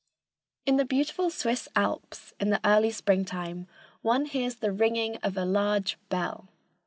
[0.65, 3.67] In the beautiful Swiss Alps, in the early springtime,
[4.01, 6.47] one hears the ringing of a large bell.